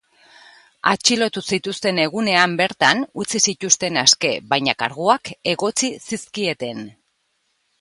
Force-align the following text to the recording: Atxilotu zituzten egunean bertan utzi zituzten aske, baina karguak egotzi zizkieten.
Atxilotu 0.91 1.41
zituzten 1.57 1.99
egunean 2.05 2.55
bertan 2.61 3.03
utzi 3.25 3.41
zituzten 3.51 4.01
aske, 4.05 4.33
baina 4.55 4.75
karguak 4.81 5.31
egotzi 5.53 5.91
zizkieten. 6.09 6.83